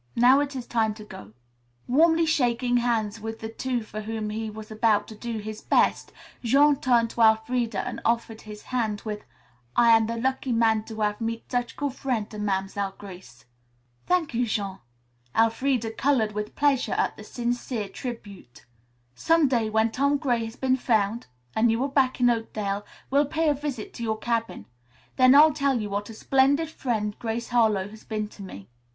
[0.15, 1.33] Now it is time to go."
[1.87, 6.11] Warmly shaking hands with the two for whom he was about to "do his best,"
[6.43, 9.23] Jean turned to Elfreda and offered his hand with:
[9.75, 13.45] "I am the lucky man to hav' meet such good frien' to Mam'selle Grace."
[14.07, 14.79] "Thank you, Jean."
[15.35, 18.65] Elfreda colored with pleasure at the sincere tribute.
[19.13, 22.83] "Some day, when Tom Gray has been found and you are back again in Oakdale,
[23.11, 24.65] we'll pay a visit to your cabin.
[25.17, 28.67] Then I'll tell you what a splendid friend Grace Harlowe has been to me."